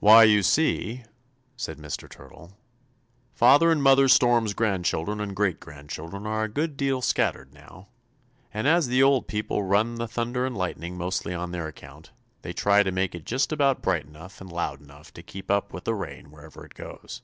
[0.00, 1.02] "Why, you see,"
[1.56, 2.06] said Mr.
[2.06, 2.52] Turtle,
[3.32, 7.88] "Father and Mother Storm's grandchildren and great grandchildren are a good deal scattered now,
[8.52, 12.10] and as the old people run the thunder and lightning mostly on their account,
[12.42, 15.72] they try to make it just about bright enough and loud enough to keep up
[15.72, 17.22] with the rain wherever it goes."